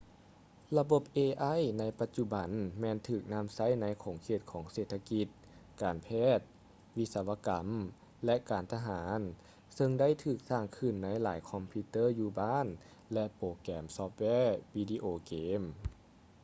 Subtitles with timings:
[0.77, 5.27] ລະບົບ ai ໃນປະຈຸບັນແມ່ນຖືກນຳໃຊ້ໃນຂົງເຂດຂອງເສດຖະກິດ
[5.81, 6.39] ການແພດ
[6.97, 7.65] ວິສະວະກຳ
[8.25, 9.19] ແລະ ການທະຫານ
[9.75, 12.67] ເຊິ່ງໄດ້ຖືກສ້າງຂຶ້ນໃນຫລາຍຄອມພິວເຕີ້ີຢູ່ບ້ານ
[13.13, 14.23] ແລະ ໂປແກຮມຊອຟແວ
[14.75, 15.61] ວີດີໂອເກມ